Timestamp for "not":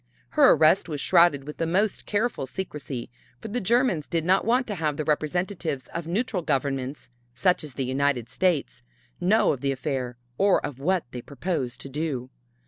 4.25-4.45